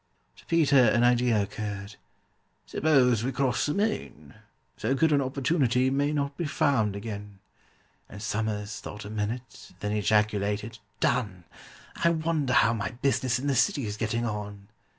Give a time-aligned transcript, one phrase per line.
[0.37, 1.97] To PETER an idea occurred.
[2.65, 4.33] "Suppose we cross the main?
[4.75, 7.37] So good an opportunity may not be found again."
[8.09, 11.43] And SOMERS thought a minute, then ejaculated, "Done!
[12.03, 14.69] I wonder how my business in the City's getting on?"